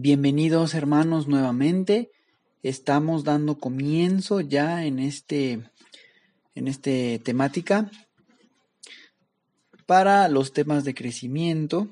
[0.00, 2.12] Bienvenidos hermanos nuevamente.
[2.62, 5.58] Estamos dando comienzo ya en este
[6.54, 7.90] en este temática
[9.86, 11.88] para los temas de crecimiento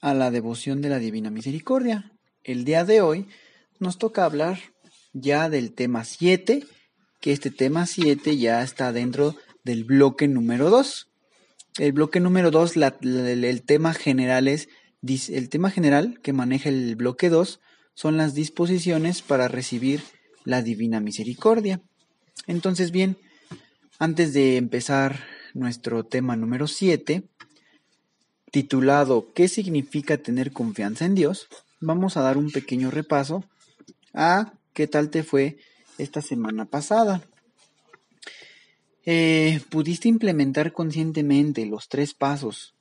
[0.00, 2.12] a la devoción de la Divina Misericordia.
[2.44, 3.26] El día de hoy
[3.80, 4.60] nos toca hablar
[5.12, 6.64] ya del tema 7,
[7.20, 11.08] que este tema 7 ya está dentro del bloque número 2.
[11.80, 14.68] El bloque número 2, el tema general es
[15.02, 17.60] el tema general que maneja el bloque 2
[17.94, 20.02] son las disposiciones para recibir
[20.44, 21.80] la divina misericordia.
[22.46, 23.16] Entonces, bien,
[23.98, 25.20] antes de empezar
[25.54, 27.24] nuestro tema número 7,
[28.50, 31.48] titulado ¿Qué significa tener confianza en Dios?
[31.80, 33.44] Vamos a dar un pequeño repaso
[34.14, 35.58] a qué tal te fue
[35.98, 37.22] esta semana pasada.
[39.04, 42.74] Eh, ¿Pudiste implementar conscientemente los tres pasos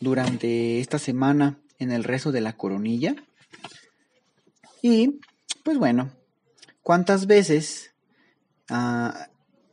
[0.00, 3.14] durante esta semana en el rezo de la coronilla.
[4.80, 5.20] Y,
[5.62, 6.10] pues bueno,
[6.82, 7.92] ¿cuántas veces
[8.68, 9.28] ah,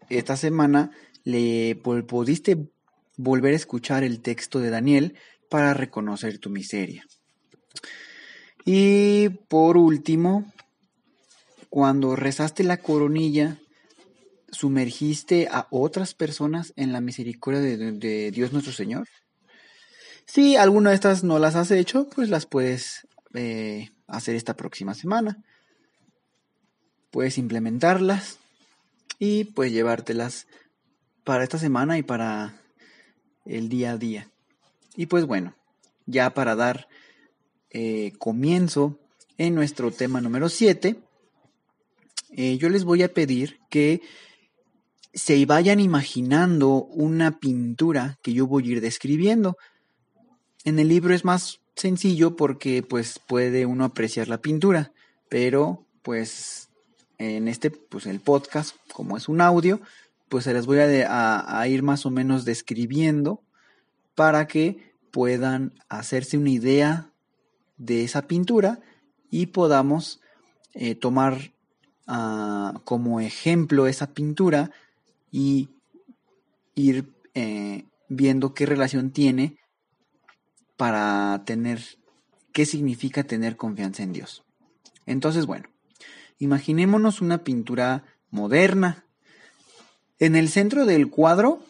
[0.10, 0.92] esta semana
[1.24, 2.70] le pudiste
[3.18, 5.16] volver a escuchar el texto de Daniel
[5.50, 7.06] para reconocer tu miseria?
[8.66, 10.52] Y por último,
[11.70, 13.58] cuando rezaste la coronilla,
[14.52, 19.08] sumergiste a otras personas en la misericordia de Dios nuestro Señor.
[20.32, 24.94] Si alguna de estas no las has hecho, pues las puedes eh, hacer esta próxima
[24.94, 25.44] semana.
[27.10, 28.38] Puedes implementarlas
[29.18, 30.46] y pues llevártelas
[31.24, 32.62] para esta semana y para
[33.44, 34.30] el día a día.
[34.96, 35.56] Y pues bueno,
[36.06, 36.88] ya para dar
[37.72, 39.00] eh, comienzo
[39.40, 40.96] en nuestro tema número 7,
[42.30, 44.02] eh, yo les voy a pedir que
[45.12, 49.58] se vayan imaginando una pintura que yo voy a ir describiendo.
[50.66, 54.92] En el libro es más sencillo porque pues puede uno apreciar la pintura,
[55.30, 56.70] pero pues
[57.18, 59.80] en este, pues el podcast, como es un audio,
[60.28, 63.42] pues se les voy a, ir más o menos describiendo
[64.16, 67.10] para que puedan hacerse una idea
[67.78, 68.80] de esa pintura
[69.30, 70.20] y podamos
[70.74, 71.54] eh, tomar
[72.06, 74.72] ah, como ejemplo esa pintura
[75.32, 75.70] y
[76.76, 79.59] ir eh, viendo qué relación tiene
[80.80, 81.82] para tener
[82.54, 84.46] qué significa tener confianza en Dios.
[85.06, 85.68] Entonces, bueno,
[86.38, 89.04] imaginémonos una pintura moderna.
[90.20, 91.62] En el centro del cuadro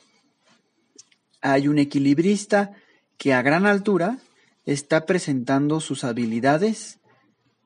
[1.42, 2.74] hay un equilibrista
[3.18, 4.20] que a gran altura
[4.68, 7.00] está presentando sus habilidades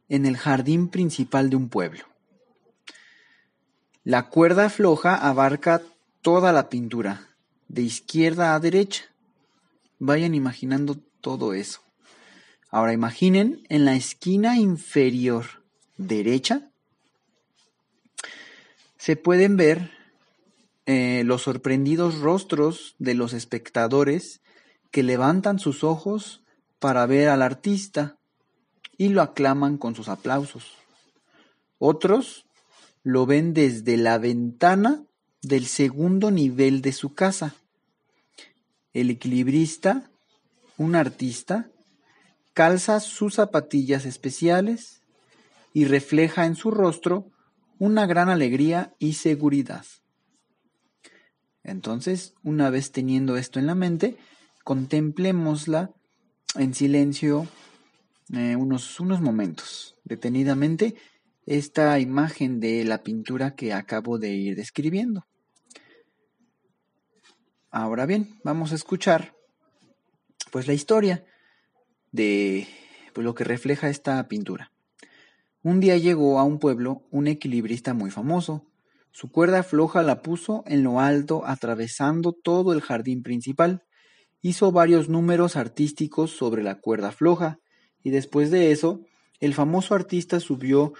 [0.08, 2.06] en el jardín principal de un pueblo.
[4.06, 5.82] La cuerda floja abarca
[6.22, 7.28] toda la pintura,
[7.68, 9.04] de izquierda a derecha.
[10.00, 11.80] Vayan imaginando todo eso.
[12.70, 15.46] Ahora imaginen en la esquina inferior
[15.98, 16.70] derecha
[18.98, 19.92] se pueden ver
[20.86, 24.42] eh, los sorprendidos rostros de los espectadores
[24.92, 26.42] que levantan sus ojos
[26.80, 28.18] para ver al artista
[28.98, 30.72] y lo aclaman con sus aplausos.
[31.80, 32.46] Otros
[33.04, 35.04] lo ven desde la ventana
[35.42, 37.56] del segundo nivel de su casa.
[38.94, 40.10] El equilibrista
[40.78, 41.70] un artista,
[42.54, 45.02] calza sus zapatillas especiales
[45.74, 47.32] y refleja en su rostro
[47.80, 49.86] una gran alegría y seguridad.
[51.64, 54.18] Entonces, una vez teniendo esto en la mente,
[54.64, 55.92] contemplémosla
[56.56, 57.48] en silencio
[58.34, 60.96] eh, unos, unos momentos, detenidamente,
[61.46, 65.26] esta imagen de la pintura que acabo de ir describiendo.
[67.70, 69.36] Ahora bien, vamos a escuchar
[70.54, 71.26] pues la historia
[72.12, 72.68] de
[73.16, 74.72] pues, lo que refleja esta pintura.
[75.64, 78.68] Un día llegó a un pueblo un equilibrista muy famoso.
[79.12, 83.84] Su cuerda floja la puso en lo alto, atravesando todo el jardín principal.
[84.44, 87.58] Hizo varios números artísticos sobre la cuerda floja,
[88.04, 89.02] y después de eso,
[89.40, 90.94] el famoso artista subió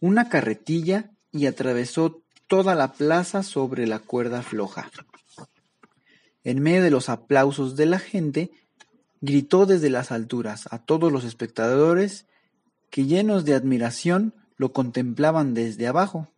[0.00, 4.90] una carretilla y atravesó toda la plaza sobre la cuerda floja.
[6.44, 8.50] En medio de los aplausos de la gente,
[9.20, 12.26] gritó desde las alturas a todos los espectadores
[12.90, 16.28] que llenos de admiración lo contemplaban desde abajo.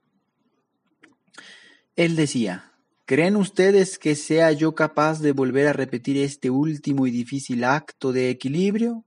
[1.97, 2.73] Él decía,
[3.06, 8.12] ¿creen ustedes que sea yo capaz de volver a repetir este último y difícil acto
[8.12, 9.05] de equilibrio?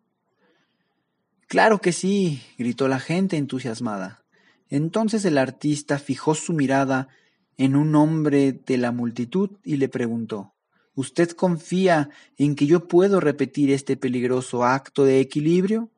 [1.47, 4.23] Claro que sí, gritó la gente entusiasmada.
[4.69, 7.09] Entonces el artista fijó su mirada
[7.57, 10.52] en un hombre de la multitud y le preguntó,
[10.95, 15.89] ¿Usted confía en que yo puedo repetir este peligroso acto de equilibrio?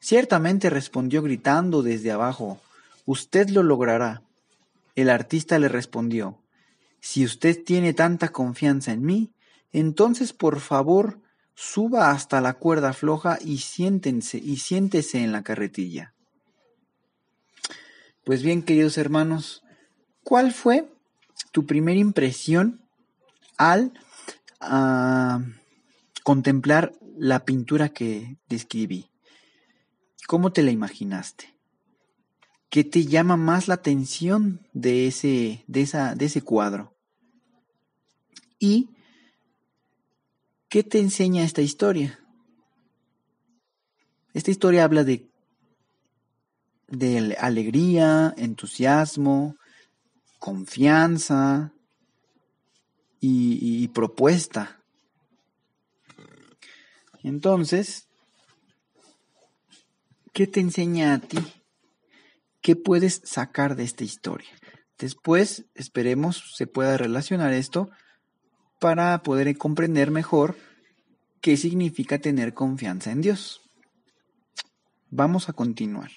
[0.00, 2.60] Ciertamente respondió gritando desde abajo,
[3.04, 4.22] Usted lo logrará.
[4.94, 6.38] El artista le respondió,
[7.00, 9.32] Si usted tiene tanta confianza en mí,
[9.72, 11.20] entonces por favor
[11.54, 16.14] suba hasta la cuerda floja y siéntense y siéntese en la carretilla.
[18.24, 19.62] Pues bien, queridos hermanos,
[20.22, 20.88] ¿cuál fue
[21.50, 22.80] tu primera impresión
[23.56, 23.92] al
[24.62, 25.40] ah,
[26.22, 29.10] contemplar la pintura que describí?
[30.26, 31.54] ¿Cómo te la imaginaste?
[32.70, 36.96] ¿Qué te llama más la atención de ese, de esa, de ese cuadro?
[38.58, 38.90] ¿Y
[40.68, 42.18] qué te enseña esta historia?
[44.32, 45.28] Esta historia habla de,
[46.88, 49.56] de alegría, entusiasmo,
[50.38, 51.74] confianza
[53.24, 54.80] y, propuesta.
[57.22, 58.08] Entonces,
[60.32, 61.38] ¿qué te enseña a ti?
[62.60, 64.50] ¿Qué puedes sacar de esta historia?
[64.98, 67.90] Después, esperemos, se pueda relacionar esto
[68.80, 70.56] para poder comprender mejor
[71.40, 73.60] qué significa tener confianza en Dios.
[75.10, 76.10] Vamos a continuar.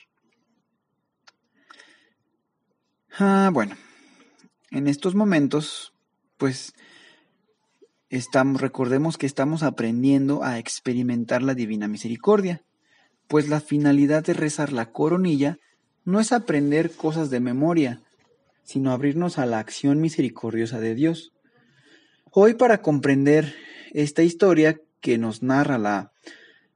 [3.19, 3.75] Ah, bueno,
[4.71, 5.93] en estos momentos,
[6.37, 6.73] pues
[8.09, 12.63] estamos, recordemos que estamos aprendiendo a experimentar la divina misericordia,
[13.27, 15.57] pues la finalidad de rezar la coronilla
[16.03, 18.01] no es aprender cosas de memoria,
[18.63, 21.33] sino abrirnos a la acción misericordiosa de Dios.
[22.31, 23.55] Hoy para comprender
[23.93, 26.11] esta historia que nos narra la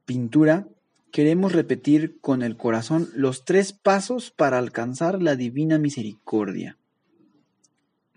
[0.04, 0.66] pintura,
[1.12, 6.78] queremos repetir con el corazón los tres pasos para alcanzar la divina misericordia.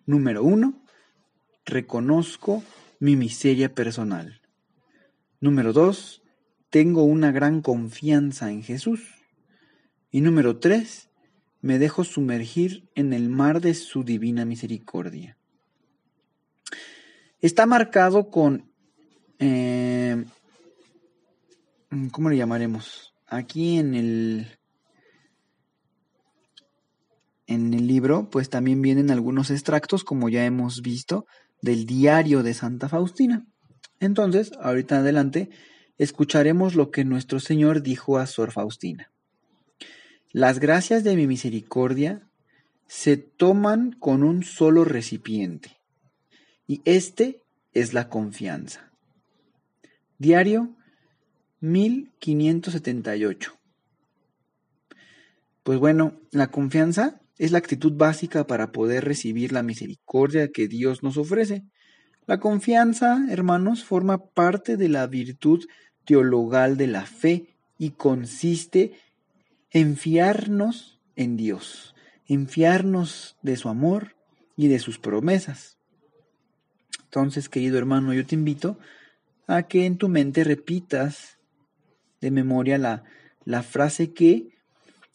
[0.06, 0.84] Número uno,
[1.66, 2.64] reconozco
[3.04, 4.40] mi miseria personal.
[5.42, 6.24] Número dos,
[6.70, 9.02] tengo una gran confianza en Jesús.
[10.10, 11.10] Y número tres,
[11.60, 15.38] me dejo sumergir en el mar de su divina misericordia.
[17.42, 18.72] Está marcado con,
[19.38, 20.24] eh,
[22.14, 23.14] ¿cómo le llamaremos?
[23.28, 24.48] Aquí en el,
[27.48, 31.26] en el libro, pues también vienen algunos extractos, como ya hemos visto,
[31.64, 33.48] del diario de Santa Faustina.
[34.02, 35.50] Entonces, ahorita adelante,
[35.98, 39.14] escucharemos lo que nuestro Señor dijo a Sor Faustina.
[40.34, 42.28] Las gracias de mi misericordia
[42.86, 45.80] se toman con un solo recipiente,
[46.68, 48.92] y este es la confianza.
[50.18, 50.76] Diario
[51.62, 53.54] 1578.
[55.64, 61.04] Pues bueno, la confianza es la actitud básica para poder recibir la misericordia que Dios
[61.04, 61.64] nos ofrece.
[62.26, 65.66] La confianza, hermanos, forma parte de la virtud
[66.06, 68.94] teologal de la fe y consiste
[69.72, 71.96] en fiarnos en Dios,
[72.28, 74.16] en fiarnos de su amor
[74.56, 75.78] y de sus promesas.
[77.04, 78.78] Entonces, querido hermano, yo te invito
[79.48, 81.38] a que en tu mente repitas
[82.22, 83.04] de memoria la,
[83.44, 84.50] la frase que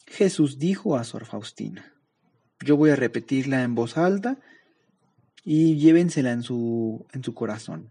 [0.05, 1.93] Jesús dijo a Sor Faustina.
[2.65, 4.37] Yo voy a repetirla en voz alta
[5.43, 7.89] y llévensela en su, en su corazón.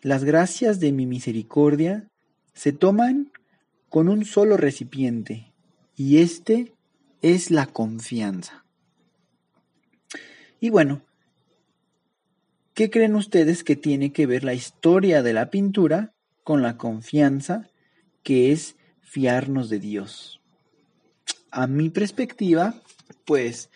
[0.00, 2.08] Las gracias de mi misericordia
[2.54, 3.32] se toman
[3.88, 5.52] con un solo recipiente
[5.96, 6.72] y este
[7.20, 8.64] es la confianza.
[10.60, 11.02] Y bueno,
[12.74, 17.68] ¿qué creen ustedes que tiene que ver la historia de la pintura con la confianza
[18.22, 20.40] que es fiarnos de Dios?
[21.50, 22.74] A mi perspectiva,
[23.28, 23.68] pues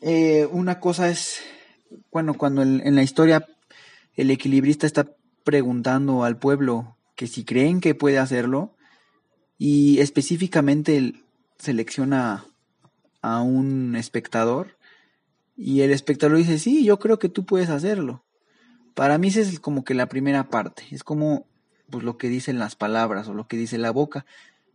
[0.00, 1.40] eh, una cosa es,
[2.12, 3.44] bueno, cuando en la historia
[4.14, 5.10] el equilibrista está
[5.42, 8.76] preguntando al pueblo que si creen que puede hacerlo
[9.58, 11.14] y específicamente
[11.58, 12.46] selecciona
[13.22, 14.78] a un espectador
[15.56, 18.22] y el espectador dice, sí, yo creo que tú puedes hacerlo.
[18.94, 21.44] Para mí esa es como que la primera parte, es como
[21.90, 24.26] pues lo que dicen las palabras o lo que dice la boca,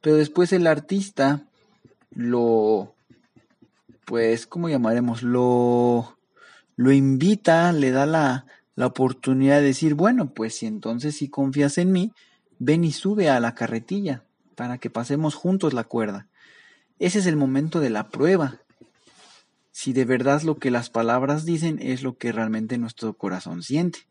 [0.01, 1.47] pero después el artista
[2.15, 2.95] lo
[4.05, 6.17] pues cómo llamaremos lo
[6.75, 11.77] lo invita, le da la, la oportunidad de decir, bueno, pues si entonces si confías
[11.77, 12.11] en mí,
[12.57, 14.23] ven y sube a la carretilla,
[14.55, 16.27] para que pasemos juntos la cuerda.
[16.99, 18.61] Ese es el momento de la prueba.
[19.71, 24.07] Si de verdad lo que las palabras dicen es lo que realmente nuestro corazón siente.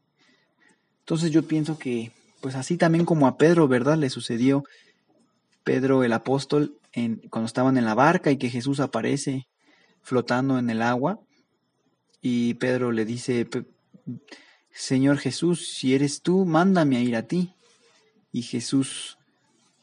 [1.00, 3.97] Entonces yo pienso que, pues así también como a Pedro, ¿verdad?
[3.97, 4.64] Le sucedió
[5.64, 6.78] Pedro el apóstol
[7.30, 9.49] cuando estaban en la barca y que Jesús aparece
[10.02, 11.20] flotando en el agua
[12.22, 13.49] y Pedro le dice,
[14.70, 17.52] Señor Jesús, si eres tú, mándame a ir a ti.
[18.30, 19.18] Y Jesús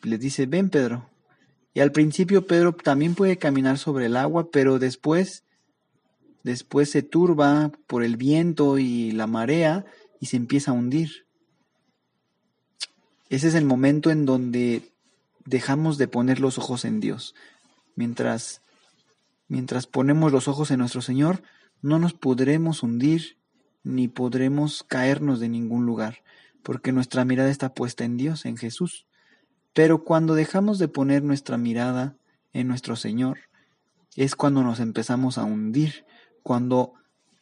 [0.02, 1.10] le dice, ven Pedro.
[1.74, 5.44] Y al principio Pedro también puede caminar sobre el agua, pero después,
[6.44, 9.86] después se turba por el viento y la marea
[10.22, 11.28] y se empieza a hundir.
[13.30, 14.82] Ese es el momento en donde
[15.50, 17.34] dejamos de poner los ojos en Dios.
[17.96, 18.62] Mientras,
[19.48, 21.42] mientras ponemos los ojos en nuestro Señor,
[21.82, 23.38] no nos podremos hundir
[23.84, 26.22] ni podremos caernos de ningún lugar,
[26.62, 29.08] porque nuestra mirada está puesta en Dios, en Jesús.
[29.74, 32.16] Pero cuando dejamos de poner nuestra mirada
[32.54, 33.40] en nuestro Señor,
[34.16, 36.06] es cuando nos empezamos a hundir,
[36.44, 36.94] cuando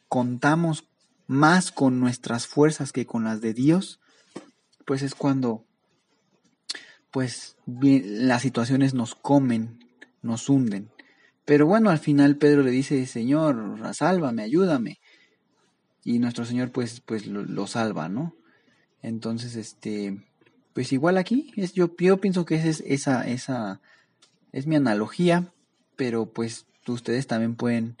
[0.08, 0.88] contamos
[1.26, 4.00] más con nuestras fuerzas que con las de Dios,
[4.86, 5.67] pues es cuando
[7.18, 9.84] pues las situaciones nos comen,
[10.22, 10.88] nos hunden.
[11.44, 15.00] Pero bueno, al final Pedro le dice, Señor, sálvame, ayúdame
[16.04, 18.36] y nuestro Señor pues, pues lo, salva, ¿no?
[19.02, 20.24] Entonces, este,
[20.74, 23.80] pues igual aquí, es, yo, pienso que esa es, esa, esa
[24.52, 25.52] es mi analogía,
[25.96, 27.96] pero pues ustedes también pueden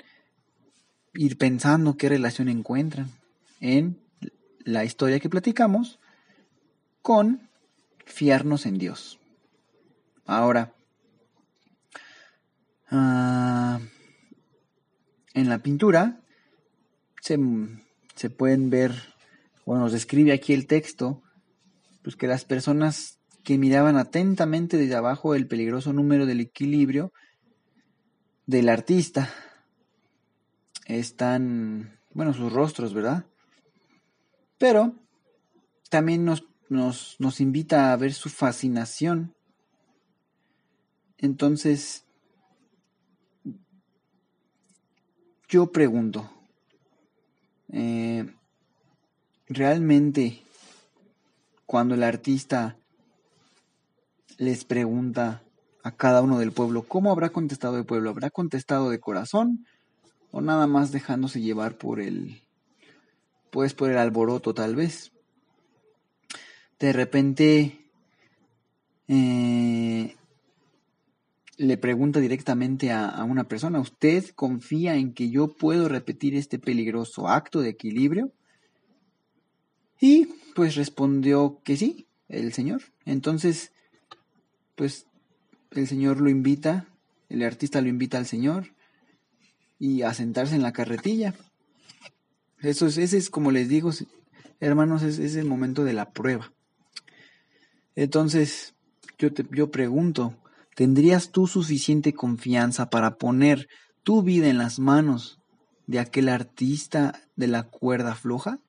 [1.14, 3.10] ir pensando qué relación encuentran
[3.58, 3.98] en
[4.60, 5.98] la historia que platicamos
[7.02, 7.47] con
[8.08, 9.18] fiarnos en Dios.
[10.24, 10.74] Ahora,
[12.90, 13.80] ah,
[15.34, 16.20] en la pintura
[17.20, 17.38] se
[18.18, 18.92] se pueden ver,
[19.64, 21.22] bueno, nos describe aquí el texto,
[22.02, 27.12] pues que las personas que miraban atentamente desde abajo el peligroso número del equilibrio
[28.46, 29.32] del artista
[30.86, 33.26] están, bueno, sus rostros, ¿verdad?
[34.58, 34.96] Pero
[35.90, 39.34] también nos, nos, nos invita a ver su fascinación.
[41.18, 42.04] Entonces,
[45.48, 46.30] yo pregunto,
[47.72, 48.26] eh,
[49.46, 50.42] realmente
[51.66, 52.76] cuando el artista
[54.36, 55.42] les pregunta
[55.82, 58.10] a cada uno del pueblo, ¿cómo habrá contestado el pueblo?
[58.10, 59.66] ¿Habrá contestado de corazón
[60.30, 62.42] o nada más dejándose llevar por el,
[63.50, 65.12] pues por el alboroto tal vez?
[66.78, 67.90] De repente
[69.08, 70.14] eh,
[71.56, 77.28] le pregunta directamente a, una persona, ¿usted confía en que yo puedo repetir este peligroso
[77.28, 78.32] acto de equilibrio?
[80.00, 82.82] Y pues respondió que sí, el Señor.
[83.04, 83.72] Entonces,
[84.76, 85.06] pues
[85.72, 86.86] el Señor lo invita,
[87.28, 88.68] el artista lo invita al Señor
[89.80, 91.34] y a sentarse en la carretilla.
[92.60, 93.90] Eso es, ese es como les digo,
[94.60, 96.52] hermanos, es, es el momento de la prueba.
[97.98, 98.74] Entonces,
[99.18, 100.34] yo, te, yo pregunto,
[100.78, 103.68] ¿Tendrías tú suficiente confianza para poner
[104.04, 105.40] tu vida en las manos
[105.88, 108.60] de aquel artista de la cuerda floja?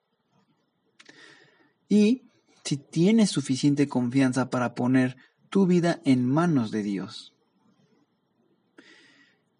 [1.87, 2.23] Y
[2.63, 5.17] si tienes suficiente confianza para poner
[5.51, 7.35] tu vida en manos de Dios.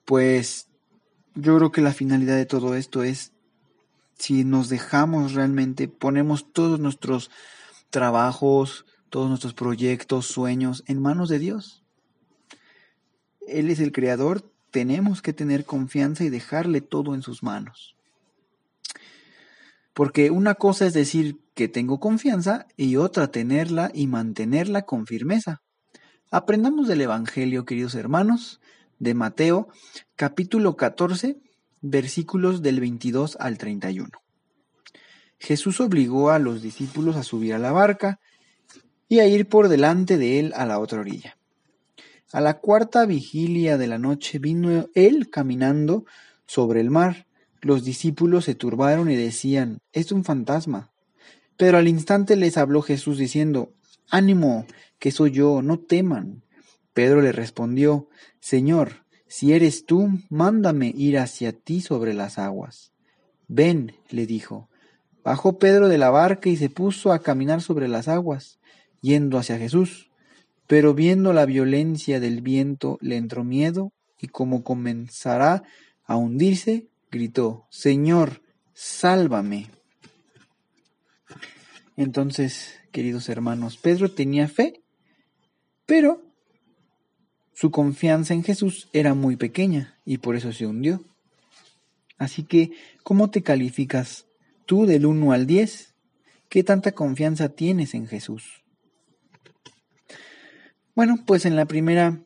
[0.03, 0.69] Pues
[1.35, 3.31] yo creo que la finalidad de todo esto es
[4.17, 7.29] si nos dejamos realmente, ponemos todos nuestros
[7.91, 11.83] trabajos, todos nuestros proyectos, sueños en manos de Dios.
[13.47, 17.95] Él es el creador, tenemos que tener confianza y dejarle todo en sus manos.
[19.93, 25.61] Porque una cosa es decir que tengo confianza y otra tenerla y mantenerla con firmeza.
[26.31, 28.61] Aprendamos del Evangelio, queridos hermanos,
[28.99, 29.67] de Mateo,
[30.15, 31.37] capítulo 14,
[31.81, 34.09] versículos del 22 al 31.
[35.39, 38.19] Jesús obligó a los discípulos a subir a la barca
[39.09, 41.35] y a ir por delante de él a la otra orilla.
[42.31, 46.05] A la cuarta vigilia de la noche vino él caminando
[46.45, 47.25] sobre el mar.
[47.59, 50.91] Los discípulos se turbaron y decían, es un fantasma.
[51.57, 53.73] Pero al instante les habló Jesús diciendo,
[54.09, 54.67] ánimo,
[54.99, 56.43] que soy yo, no teman.
[56.93, 62.93] Pedro le respondió, Señor, si eres tú, mándame ir hacia ti sobre las aguas.
[63.47, 64.69] Ven, le dijo.
[65.23, 68.59] Bajó Pedro de la barca y se puso a caminar sobre las aguas,
[69.01, 70.09] yendo hacia Jesús.
[70.67, 75.63] Pero viendo la violencia del viento le entró miedo y como comenzará
[76.05, 78.41] a hundirse, gritó, Señor,
[78.73, 79.67] sálvame.
[81.97, 84.81] Entonces, queridos hermanos, Pedro tenía fe,
[85.85, 86.21] pero
[87.53, 91.03] su confianza en Jesús era muy pequeña y por eso se hundió.
[92.17, 92.71] Así que,
[93.03, 94.27] ¿cómo te calificas
[94.65, 95.93] tú del 1 al 10?
[96.47, 98.58] ¿Qué tanta confianza tienes en Jesús?
[100.95, 102.19] Bueno, pues en la primera,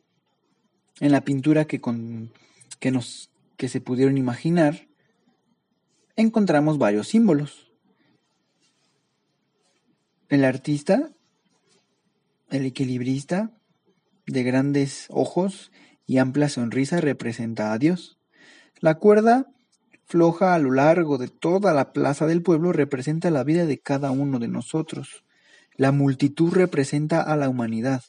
[1.00, 2.32] en la pintura que, con,
[2.80, 4.88] que, nos, que se pudieron imaginar,
[6.16, 7.72] encontramos varios símbolos.
[10.28, 11.10] El artista,
[12.50, 13.52] el equilibrista,
[14.26, 15.70] de grandes ojos
[16.06, 18.18] y amplia sonrisa, representa a Dios.
[18.80, 19.46] La cuerda
[20.06, 24.10] floja a lo largo de toda la plaza del pueblo representa la vida de cada
[24.10, 25.24] uno de nosotros.
[25.76, 28.02] La multitud representa a la humanidad.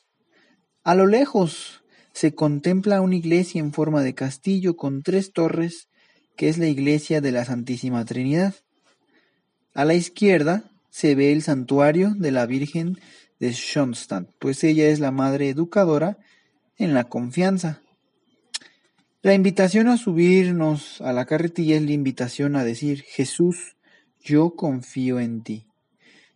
[0.85, 5.89] A lo lejos se contempla una iglesia en forma de castillo con tres torres,
[6.37, 8.53] que es la iglesia de la Santísima Trinidad.
[9.73, 12.99] A la izquierda se ve el santuario de la Virgen
[13.39, 16.19] de Schoenstatt, pues ella es la madre educadora
[16.77, 17.81] en la confianza.
[19.23, 23.75] La invitación a subirnos a la carretilla es la invitación a decir, Jesús,
[24.23, 25.65] yo confío en ti.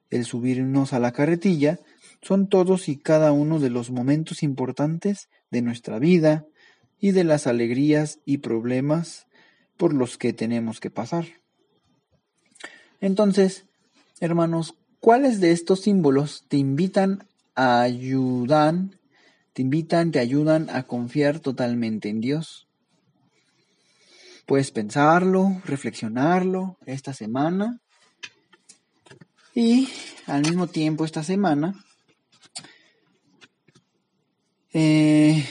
[0.09, 1.79] El subirnos a la carretilla
[2.21, 6.45] son todos y cada uno de los momentos importantes de nuestra vida
[6.99, 9.27] y de las alegrías y problemas
[9.77, 11.25] por los que tenemos que pasar.
[12.99, 13.65] Entonces,
[14.19, 18.75] hermanos, ¿cuáles de estos símbolos te invitan a ayudar,
[19.53, 22.67] te invitan, te ayudan a confiar totalmente en Dios?
[24.45, 27.79] Puedes pensarlo, reflexionarlo esta semana.
[29.55, 29.87] Y
[30.25, 31.85] al mismo tiempo esta semana
[34.73, 35.45] eh,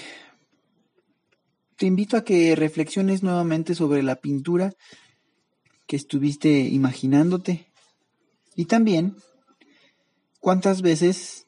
[1.77, 4.73] te invito a que reflexiones nuevamente sobre la pintura
[5.87, 7.67] que estuviste imaginándote.
[8.57, 9.17] Y también
[10.41, 11.47] cuántas veces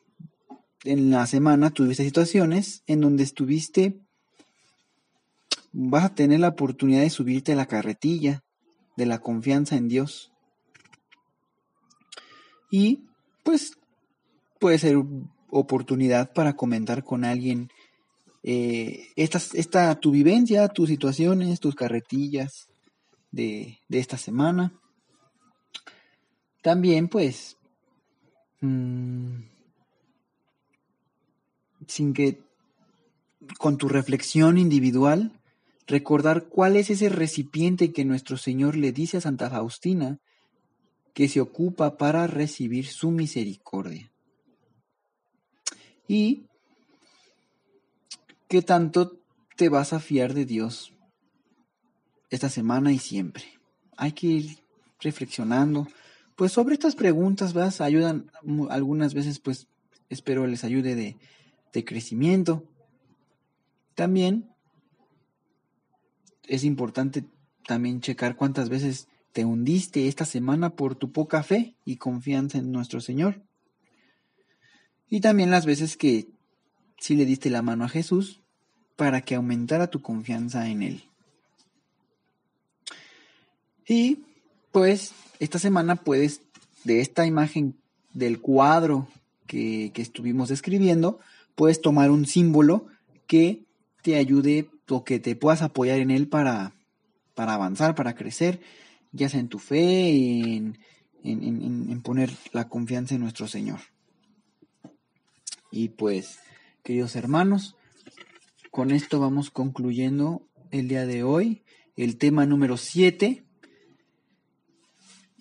[0.85, 4.01] en la semana tuviste situaciones en donde estuviste
[5.73, 8.43] vas a tener la oportunidad de subirte a la carretilla
[8.97, 10.33] de la confianza en Dios.
[12.71, 13.05] Y
[13.45, 13.73] pues
[14.59, 14.97] puede ser
[15.51, 17.71] oportunidad para comentar con alguien
[18.43, 22.69] eh, esta, tu vivencia, tus situaciones, tus carretillas
[23.31, 24.73] de, de esta semana.
[26.63, 27.57] También pues
[28.61, 29.41] mm,
[31.87, 32.43] sin que
[33.59, 35.33] con tu reflexión individual
[35.87, 40.19] recordar cuál es ese recipiente que nuestro Señor le dice a Santa Faustina
[41.15, 44.11] que se ocupa para recibir su misericordia.
[46.11, 46.49] Y
[48.49, 49.21] qué tanto
[49.57, 50.93] te vas a fiar de Dios
[52.31, 53.45] esta semana y siempre.
[53.97, 54.59] Hay que ir
[54.99, 55.87] reflexionando,
[56.35, 58.29] pues sobre estas preguntas, vas ayudan
[58.71, 59.69] algunas veces, pues
[60.09, 61.17] espero les ayude de,
[61.73, 62.65] de crecimiento.
[63.95, 64.51] También
[66.49, 67.25] es importante
[67.69, 72.73] también checar cuántas veces te hundiste esta semana por tu poca fe y confianza en
[72.73, 73.45] nuestro Señor.
[75.11, 76.29] Y también las veces que
[76.99, 78.41] sí le diste la mano a Jesús
[78.97, 81.05] para que aumentara tu confianza en Él.
[83.87, 84.19] Y
[84.73, 86.43] pues esta semana puedes,
[86.85, 87.77] de esta imagen
[88.15, 89.09] del cuadro
[89.47, 91.19] que, que estuvimos escribiendo,
[91.57, 92.87] puedes tomar un símbolo
[93.27, 93.65] que
[94.03, 96.73] te ayude o que te puedas apoyar en él para,
[97.35, 98.61] para avanzar, para crecer,
[99.13, 100.11] ya sea en tu fe,
[100.57, 100.79] en,
[101.23, 103.81] en, poner la confianza en nuestro Señor.
[105.71, 106.41] Y pues,
[106.83, 107.77] queridos hermanos,
[108.71, 111.63] con esto vamos concluyendo el día de hoy
[111.97, 113.45] el tema número 7,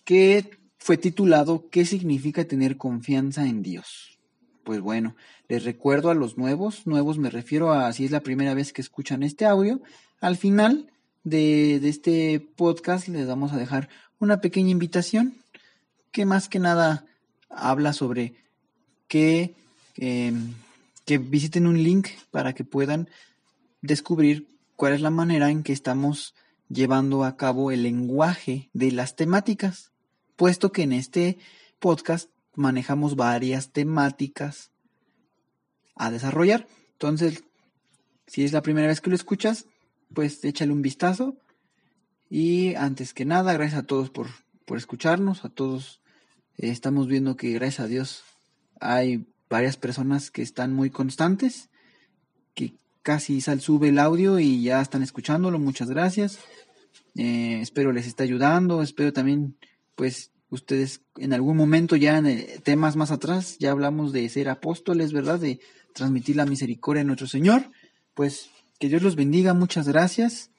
[0.03, 4.19] que fue titulado ¿Qué significa tener confianza en Dios?
[4.63, 5.15] Pues bueno,
[5.47, 8.81] les recuerdo a los nuevos, nuevos me refiero a si es la primera vez que
[8.81, 9.81] escuchan este audio,
[10.21, 10.91] al final
[11.23, 13.89] de, este podcast les vamos a dejar
[14.19, 15.35] una pequeña invitación
[16.11, 17.05] que más que nada
[17.49, 18.35] habla sobre
[19.07, 19.55] que,
[19.99, 20.53] em,
[21.05, 23.09] que visiten un link para que puedan
[23.81, 26.35] descubrir cuál es la manera en que estamos
[26.69, 29.91] llevando a cabo el lenguaje de las temáticas,
[30.35, 31.37] puesto que en este
[31.79, 34.71] podcast manejamos varias temáticas
[35.95, 36.67] a desarrollar.
[36.93, 37.43] Entonces,
[38.27, 39.65] si es la primera vez que lo escuchas,
[40.13, 41.37] pues échale un vistazo.
[42.29, 44.27] Y antes que nada, gracias a todos por,
[44.65, 46.01] por escucharnos, a todos.
[46.57, 48.23] Eh, estamos viendo que gracias a Dios
[48.79, 51.69] hay varias personas que están muy constantes,
[52.53, 55.59] que casi sal sube el audio y ya están escuchándolo.
[55.59, 56.39] Muchas gracias.
[57.15, 58.81] Eh, espero les esté ayudando.
[58.81, 59.55] Espero también,
[59.95, 65.13] pues, ustedes en algún momento ya en temas más atrás ya hablamos de ser apóstoles,
[65.13, 65.39] ¿verdad?
[65.39, 65.59] De
[65.93, 67.71] transmitir la misericordia de nuestro Señor,
[68.13, 70.51] Pues que Dios los bendiga, muchas gracias.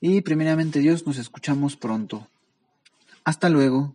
[0.00, 2.28] Y primeramente Dios, nos escuchamos pronto.
[3.24, 3.94] Hasta luego.